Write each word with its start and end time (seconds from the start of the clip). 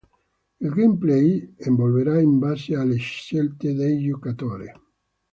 Il 0.61 0.69
gameplay 0.71 1.53
evolverà 1.57 2.19
in 2.19 2.39
base 2.39 2.75
alle 2.75 2.95
scelte 2.95 3.71
del 3.75 4.01
giocatore. 4.03 4.73